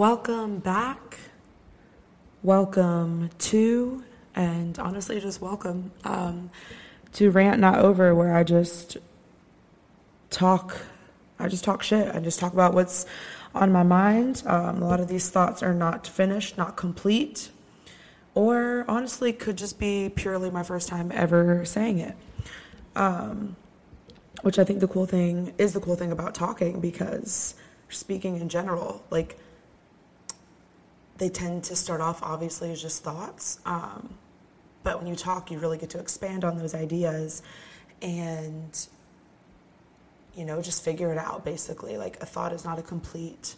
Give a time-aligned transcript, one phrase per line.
[0.00, 1.18] welcome back.
[2.42, 4.02] Welcome to,
[4.34, 6.50] and honestly, just welcome um,
[7.12, 8.96] to Rant Not Over, where I just
[10.30, 10.74] talk.
[11.38, 12.14] I just talk shit.
[12.14, 13.04] I just talk about what's
[13.54, 14.42] on my mind.
[14.46, 17.50] Um, a lot of these thoughts are not finished, not complete,
[18.34, 22.16] or honestly, could just be purely my first time ever saying it.
[22.96, 23.54] Um,
[24.40, 27.54] which I think the cool thing is the cool thing about talking because
[27.90, 29.38] speaking in general, like
[31.20, 33.60] they tend to start off obviously as just thoughts.
[33.66, 34.14] Um,
[34.82, 37.42] but when you talk, you really get to expand on those ideas
[38.00, 38.88] and,
[40.34, 41.98] you know, just figure it out basically.
[41.98, 43.54] Like a thought is not a complete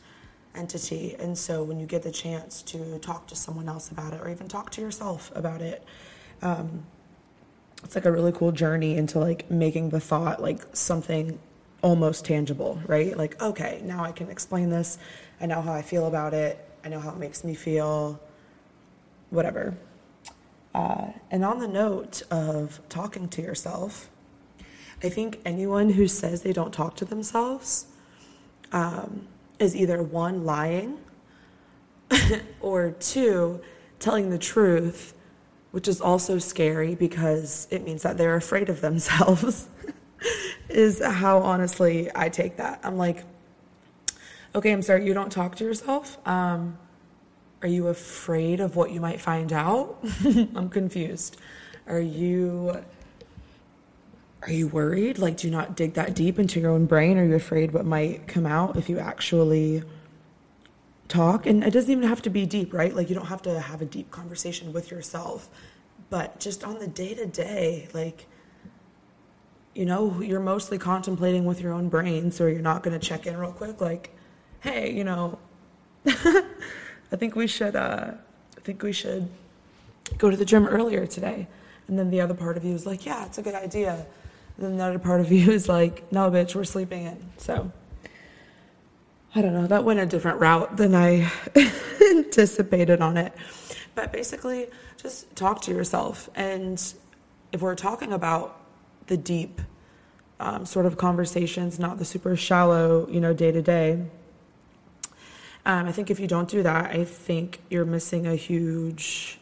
[0.57, 1.15] entity.
[1.15, 4.29] And so when you get the chance to talk to someone else about it or
[4.29, 5.85] even talk to yourself about it,
[6.43, 6.83] um,
[7.85, 11.39] it's like a really cool journey into like making the thought like something
[11.81, 13.17] almost tangible, right?
[13.17, 14.99] Like, okay, now I can explain this.
[15.41, 16.69] I know how I feel about it.
[16.85, 18.21] I know how it makes me feel,
[19.31, 19.77] whatever.
[20.75, 24.11] Uh, and on the note of talking to yourself,
[25.03, 27.87] I think anyone who says they don't talk to themselves
[28.73, 29.27] um,
[29.59, 30.99] is either one, lying,
[32.61, 33.61] or two,
[33.99, 35.15] telling the truth
[35.73, 39.69] which is also scary because it means that they're afraid of themselves,
[40.69, 42.81] is how honestly I take that.
[42.85, 43.25] I'm like,
[44.55, 46.19] okay, I'm sorry, you don't talk to yourself?
[46.27, 46.79] Um,
[47.63, 49.99] are you afraid of what you might find out?
[50.25, 51.37] I'm confused.
[51.87, 52.83] Are you
[54.43, 55.19] are you worried?
[55.19, 57.17] Like do you not dig that deep into your own brain?
[57.17, 59.85] Are you afraid what might come out if you actually
[61.13, 63.61] talk and it doesn't even have to be deep right like you don't have to
[63.61, 65.51] have a deep conversation with yourself
[66.09, 68.27] but just on the day to day like
[69.75, 73.27] you know you're mostly contemplating with your own brain so you're not going to check
[73.27, 74.17] in real quick like
[74.63, 75.39] hey you know
[76.07, 78.13] i think we should uh
[78.57, 79.29] i think we should
[80.19, 81.47] go to the gym earlier today
[81.89, 84.07] and then the other part of you is like yeah it's a good idea
[84.57, 87.71] and then the other part of you is like no bitch we're sleeping in so
[89.35, 91.33] I don't know, that went a different route than I
[92.11, 93.33] anticipated on it.
[93.95, 94.69] But basically,
[94.99, 96.29] just talk to yourself.
[96.35, 96.83] And
[97.51, 98.61] if we're talking about
[99.07, 99.63] the deep
[100.39, 104.05] um, sort of conversations, not the super shallow, you know, day to day,
[105.65, 109.39] I think if you don't do that, I think you're missing a huge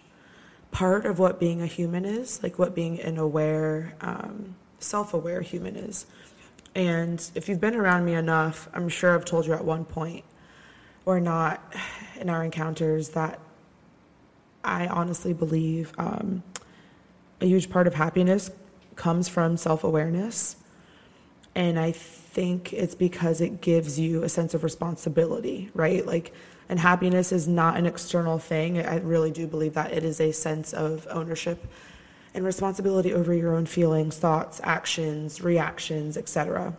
[0.70, 5.40] part of what being a human is, like what being an aware, um, self aware
[5.40, 6.06] human is.
[6.74, 10.24] And if you've been around me enough, I'm sure I've told you at one point
[11.04, 11.74] or not
[12.20, 13.40] in our encounters that
[14.62, 16.42] I honestly believe um,
[17.40, 18.50] a huge part of happiness
[18.94, 20.56] comes from self awareness.
[21.54, 26.06] And I think it's because it gives you a sense of responsibility, right?
[26.06, 26.32] Like,
[26.68, 28.78] and happiness is not an external thing.
[28.78, 31.66] I really do believe that it is a sense of ownership
[32.32, 36.74] and responsibility over your own feelings, thoughts, actions, reactions, etc.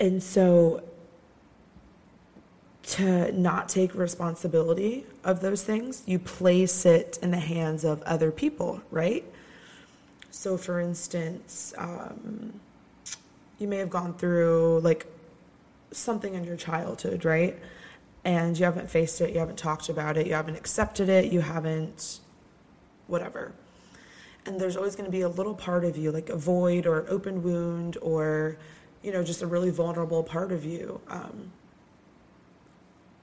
[0.00, 0.82] And so
[2.84, 8.30] to not take responsibility of those things, you place it in the hands of other
[8.30, 9.24] people, right?
[10.34, 12.58] So, for instance, um,
[13.60, 15.06] you may have gone through like
[15.92, 17.56] something in your childhood, right?
[18.24, 21.40] And you haven't faced it, you haven't talked about it, you haven't accepted it, you
[21.40, 22.18] haven't
[23.06, 23.52] whatever.
[24.44, 26.98] And there's always going to be a little part of you, like a void or
[26.98, 28.58] an open wound or,
[29.04, 31.52] you know, just a really vulnerable part of you um,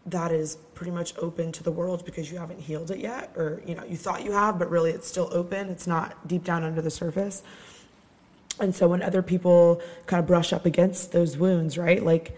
[0.07, 3.31] that is pretty much open to the world because you haven't healed it yet.
[3.35, 5.69] Or, you know, you thought you have, but really it's still open.
[5.69, 7.44] It's not deep down under the surface.
[8.59, 12.03] And so when other people kind of brush up against those wounds, right?
[12.03, 12.35] Like,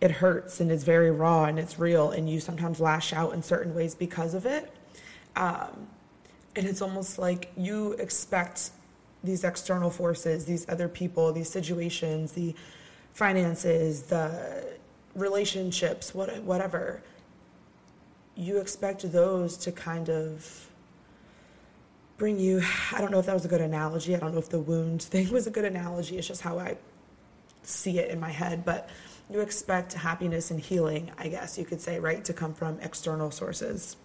[0.00, 3.42] it hurts and it's very raw and it's real, and you sometimes lash out in
[3.42, 4.72] certain ways because of it.
[5.36, 5.86] Um,
[6.56, 8.70] and it's almost like you expect
[9.22, 12.54] these external forces, these other people, these situations, the
[13.14, 14.64] finances, the
[15.14, 17.02] relationships, what, whatever.
[18.34, 20.70] You expect those to kind of
[22.16, 22.62] bring you.
[22.92, 24.14] I don't know if that was a good analogy.
[24.16, 26.18] I don't know if the wound thing was a good analogy.
[26.18, 26.76] It's just how I
[27.62, 28.64] see it in my head.
[28.64, 28.88] But
[29.30, 33.30] you expect happiness and healing, I guess you could say, right, to come from external
[33.30, 33.96] sources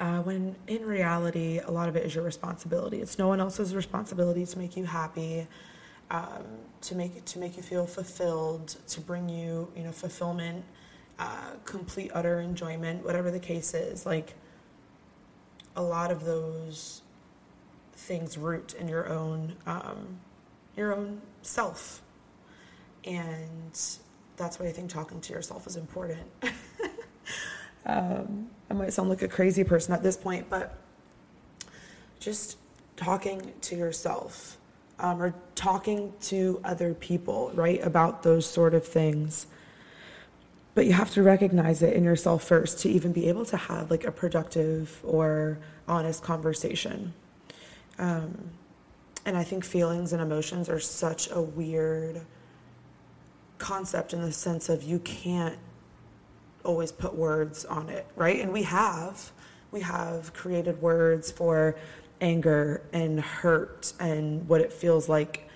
[0.00, 3.00] uh, when in reality, a lot of it is your responsibility.
[3.00, 5.46] It's no one else's responsibility to make you happy,
[6.10, 6.44] um,
[6.82, 10.64] to make to make you feel fulfilled, to bring you, you know, fulfillment,
[11.18, 14.06] uh, complete utter enjoyment, whatever the case is.
[14.06, 14.34] Like
[15.76, 17.02] a lot of those
[17.92, 20.20] things root in your own um,
[20.76, 22.02] your own self,
[23.04, 23.78] and
[24.36, 26.26] that's why I think talking to yourself is important.
[27.86, 30.78] um, I might sound like a crazy person at this point, but
[32.20, 32.56] just
[32.96, 34.57] talking to yourself
[35.00, 39.46] um, or talking to other people, right, about those sort of things.
[40.74, 43.90] But you have to recognize it in yourself first to even be able to have
[43.90, 45.58] like a productive or
[45.88, 47.14] honest conversation.
[47.98, 48.50] Um,
[49.24, 52.22] and I think feelings and emotions are such a weird
[53.58, 55.58] concept in the sense of you can't
[56.64, 58.40] always put words on it, right?
[58.40, 59.32] And we have.
[59.70, 61.76] We have created words for
[62.20, 65.48] anger and hurt and what it feels like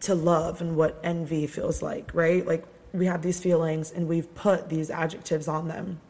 [0.00, 2.46] to love and what envy feels like, right?
[2.46, 6.00] Like we have these feelings and we've put these adjectives on them.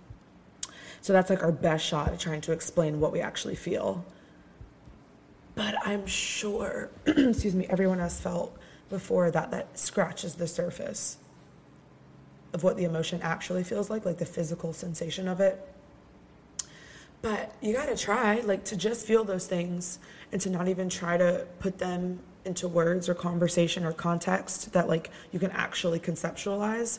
[1.01, 4.05] So that's like our best shot at trying to explain what we actually feel.
[5.55, 8.57] But I'm sure, excuse me, everyone has felt
[8.89, 11.19] before that that scratches the surface
[12.53, 15.67] of what the emotion actually feels like, like the physical sensation of it.
[17.23, 20.01] But you got to try, like, to just feel those things
[20.33, 24.89] and to not even try to put them into words or conversation or context that,
[24.89, 26.99] like, you can actually conceptualize.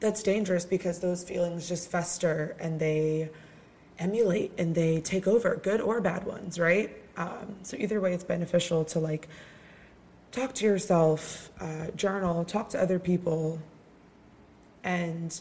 [0.00, 3.28] That's dangerous because those feelings just fester and they
[3.98, 6.96] emulate and they take over, good or bad ones, right?
[7.18, 9.28] Um, so, either way, it's beneficial to, like,
[10.32, 13.58] talk to yourself, uh, journal, talk to other people,
[14.82, 15.40] and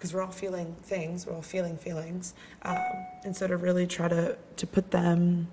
[0.00, 2.32] because we're all feeling things, we're all feeling feelings,
[2.62, 2.78] um,
[3.22, 5.46] and so to really try to to put them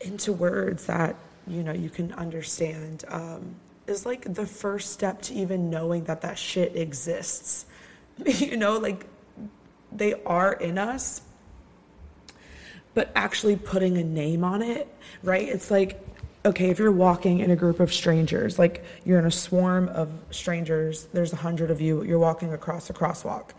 [0.00, 1.16] into words that
[1.48, 3.56] you know you can understand um,
[3.88, 7.66] is like the first step to even knowing that that shit exists.
[8.24, 9.04] you know, like
[9.90, 11.22] they are in us,
[12.94, 14.86] but actually putting a name on it,
[15.24, 15.48] right?
[15.48, 16.00] It's like
[16.44, 20.08] okay, if you're walking in a group of strangers, like you're in a swarm of
[20.30, 23.50] strangers, there's a hundred of you, you're walking across a crosswalk.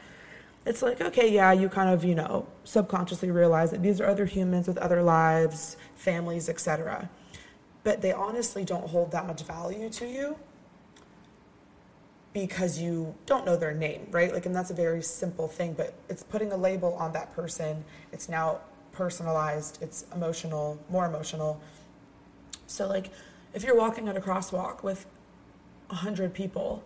[0.65, 4.25] It's like, okay, yeah, you kind of, you know, subconsciously realize that these are other
[4.25, 7.09] humans with other lives, families, etc.
[7.83, 10.37] But they honestly don't hold that much value to you
[12.33, 14.33] because you don't know their name, right?
[14.33, 17.83] Like, and that's a very simple thing, but it's putting a label on that person.
[18.11, 18.59] It's now
[18.91, 21.59] personalized, it's emotional, more emotional
[22.69, 23.09] so, like,
[23.53, 25.05] if you're walking at a crosswalk with
[25.87, 26.83] 100 people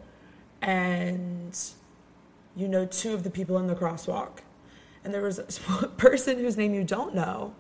[0.62, 1.60] and
[2.56, 4.40] you know two of the people in the crosswalk,
[5.04, 7.54] and there was a person whose name you don't know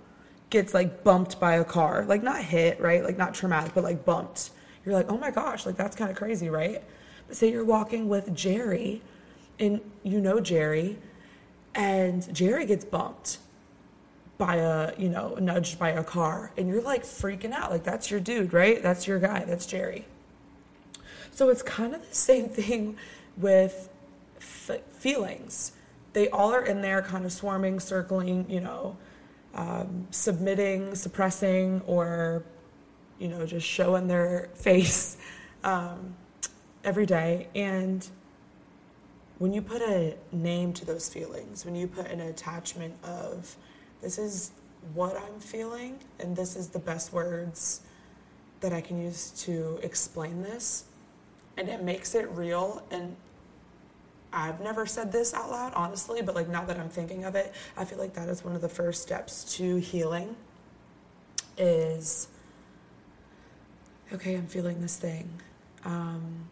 [0.50, 3.04] gets like bumped by a car, like not hit, right?
[3.04, 4.52] Like not traumatic, but like bumped.
[4.86, 6.82] You're like, oh my gosh, like that's kind of crazy, right?
[7.28, 9.02] But say you're walking with Jerry
[9.60, 10.98] and you know Jerry,
[11.76, 13.40] and Jerry gets bumped
[14.38, 17.72] by a, you know, nudged by a car and you're like freaking out.
[17.72, 18.82] Like that's your dude, right?
[18.82, 19.46] That's your guy.
[19.46, 20.06] That's Jerry.
[21.32, 22.98] So it's kind of the same thing
[23.38, 23.90] with
[24.38, 25.74] f- feelings.
[26.14, 28.98] They all are in there kind of swarming, circling, you know,
[29.56, 32.44] um, submitting, suppressing, or,
[33.20, 35.18] you know, just showing their face
[35.64, 36.16] um,
[36.84, 37.48] every day.
[37.56, 38.08] And
[39.40, 43.56] when you put a name to those feelings, when you put an attachment of,
[44.04, 44.52] this is
[44.94, 47.82] what I'm feeling, and this is the best words
[48.60, 50.84] that I can use to explain this.
[51.58, 52.84] And it makes it real.
[52.92, 53.16] And
[54.32, 57.54] I've never said this out loud, honestly, but like now that I'm thinking of it,
[57.78, 60.36] I feel like that is one of the first steps to healing
[61.58, 62.28] is
[64.12, 65.30] okay, I'm feeling this thing.
[65.86, 66.48] Um,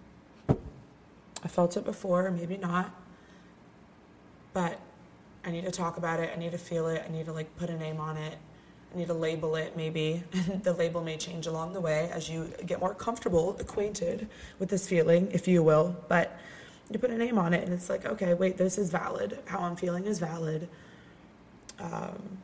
[1.44, 2.94] I felt it before, maybe not,
[4.54, 4.80] but
[5.44, 6.32] I need to talk about it.
[6.34, 7.04] I need to feel it.
[7.08, 8.38] I need to like put a name on it.
[8.94, 10.24] I need to label it maybe.
[10.64, 14.28] the label may change along the way as you get more comfortable, acquainted
[14.60, 15.96] with this feeling, if you will.
[16.08, 16.38] But
[16.92, 19.40] you put a name on it and it's like, okay, wait, this is valid.
[19.46, 20.68] How I'm feeling is valid.
[21.80, 22.38] Um,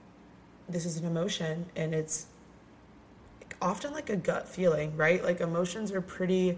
[0.69, 2.27] this is an emotion and it's
[3.61, 5.23] often like a gut feeling, right?
[5.23, 6.57] Like emotions are pretty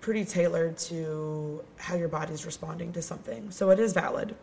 [0.00, 3.50] pretty tailored to how your body's responding to something.
[3.50, 4.36] So it is valid.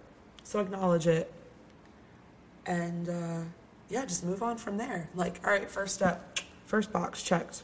[0.46, 1.34] So acknowledge it.
[2.68, 3.42] And uh,
[3.90, 5.10] yeah, just move on from there.
[5.16, 7.64] Like, all right, first step, first box checked.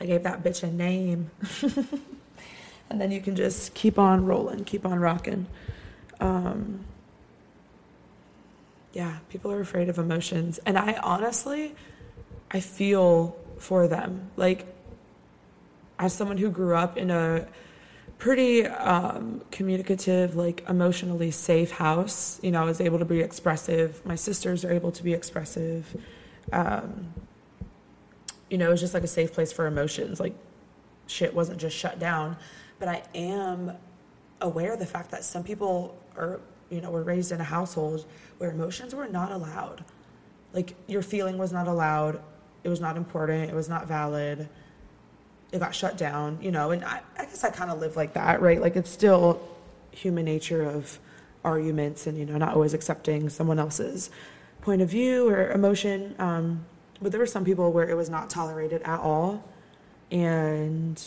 [0.00, 1.30] I gave that bitch a name.
[2.90, 5.46] and then you can just keep on rolling, keep on rocking.
[6.20, 6.80] Um,
[8.94, 10.58] yeah, people are afraid of emotions.
[10.64, 11.74] And I honestly,
[12.50, 14.30] I feel for them.
[14.36, 14.66] Like,
[15.98, 17.46] as someone who grew up in a
[18.18, 22.40] pretty um, communicative, like emotionally safe house.
[22.42, 24.04] You know, I was able to be expressive.
[24.04, 25.96] My sisters are able to be expressive.
[26.52, 27.12] Um,
[28.50, 30.20] you know, it was just like a safe place for emotions.
[30.20, 30.34] Like
[31.06, 32.36] shit wasn't just shut down,
[32.78, 33.72] but I am
[34.40, 38.06] aware of the fact that some people are, you know, were raised in a household
[38.38, 39.84] where emotions were not allowed.
[40.52, 42.20] Like your feeling was not allowed.
[42.64, 43.50] It was not important.
[43.50, 44.48] It was not valid.
[45.52, 48.14] It got shut down, you know, and I, I guess I kind of live like
[48.14, 48.60] that, right?
[48.60, 49.40] Like it's still
[49.90, 50.98] human nature of
[51.44, 54.10] arguments and, you know, not always accepting someone else's
[54.60, 56.14] point of view or emotion.
[56.18, 56.66] Um,
[57.00, 59.44] but there were some people where it was not tolerated at all.
[60.10, 61.02] And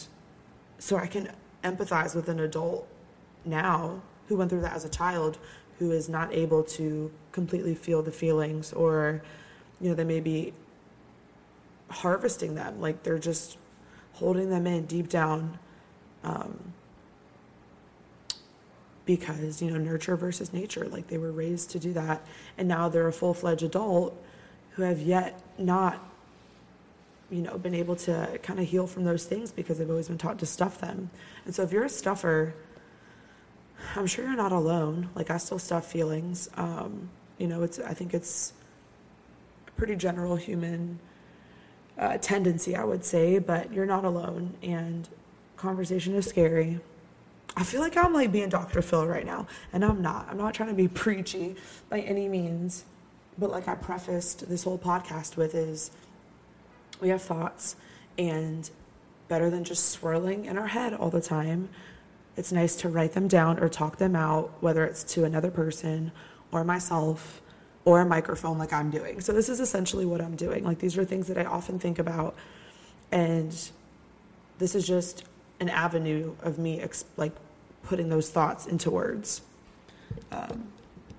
[0.78, 1.32] so I can
[1.64, 2.88] empathize with an adult
[3.46, 5.38] now who went through that as a child
[5.80, 9.22] who is not able to completely feel the feelings or
[9.80, 10.54] you know they may be
[11.90, 13.58] harvesting them like they're just
[14.20, 15.58] holding them in deep down
[16.24, 16.74] um,
[19.06, 22.22] because you know nurture versus nature like they were raised to do that
[22.58, 24.16] and now they're a full-fledged adult
[24.72, 26.04] who have yet not
[27.32, 30.18] you know been able to kind of heal from those things because they've always been
[30.18, 31.10] taught to stuff them
[31.46, 32.54] and so if you're a stuffer
[33.96, 35.10] I'm sure you're not alone.
[35.16, 36.50] Like I still stuff feelings.
[36.56, 38.54] Um, you know, it's I think it's
[39.68, 41.00] a pretty general human
[42.00, 44.56] uh, tendency, I would say, but you're not alone.
[44.64, 45.08] And
[45.58, 46.80] conversation is scary.
[47.56, 48.82] I feel like I'm like being Dr.
[48.82, 50.28] Phil right now, and I'm not.
[50.30, 51.56] I'm not trying to be preachy
[51.90, 52.86] by any means,
[53.38, 55.92] but like I prefaced this whole podcast with is
[57.02, 57.76] we have thoughts,
[58.18, 58.70] and
[59.28, 61.70] better than just swirling in our head all the time
[62.40, 66.14] it's nice to write them down or talk them out, whether it's to another person
[66.54, 67.42] or myself
[67.90, 69.20] or a microphone, like I'm doing.
[69.22, 70.64] So, this is essentially what I'm doing.
[70.64, 72.36] Like, these are things that I often think about.
[73.12, 73.52] And
[74.60, 75.24] this is just
[75.60, 76.86] an avenue of me,
[77.18, 77.32] like,
[77.84, 79.42] putting those thoughts into words.
[80.32, 80.68] Um,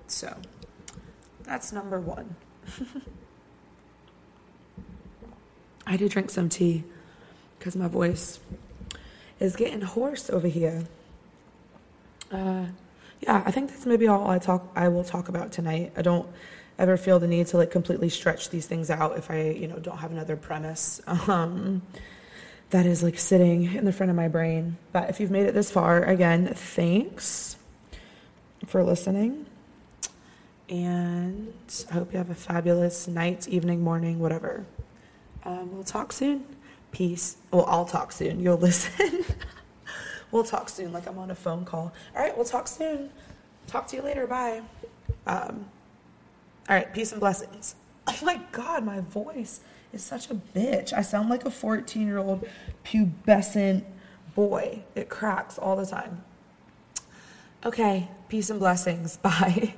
[0.07, 0.33] so,
[1.43, 2.35] that's number one.
[5.85, 6.85] I did drink some tea
[7.59, 8.39] because my voice
[9.41, 10.85] is getting hoarse over here
[12.31, 12.65] uh,
[13.19, 14.71] yeah, I think that's maybe all I talk.
[14.75, 15.93] I will talk about tonight.
[15.95, 16.27] I don't
[16.81, 19.77] ever feel the need to like completely stretch these things out if I, you know,
[19.77, 21.81] don't have another premise um,
[22.71, 24.77] that is like sitting in the front of my brain.
[24.91, 27.55] But if you've made it this far, again, thanks
[28.65, 29.45] for listening.
[30.69, 31.53] And
[31.89, 34.65] I hope you have a fabulous night, evening, morning, whatever.
[35.43, 36.45] Um, we'll talk soon.
[36.91, 37.37] Peace.
[37.51, 38.39] Well, I'll talk soon.
[38.39, 39.25] You'll listen.
[40.31, 41.93] We'll talk soon, like I'm on a phone call.
[42.15, 43.09] All right, we'll talk soon.
[43.67, 44.25] Talk to you later.
[44.27, 44.61] Bye.
[45.27, 45.65] Um,
[46.71, 47.75] all right, peace and blessings.
[48.07, 49.61] Oh my God, my voice
[49.93, 50.91] is such a bitch.
[50.91, 52.47] I sound like a 14 year old
[52.83, 53.83] pubescent
[54.33, 54.83] boy.
[54.95, 56.23] It cracks all the time.
[57.63, 59.17] Okay, peace and blessings.
[59.21, 59.75] Bye.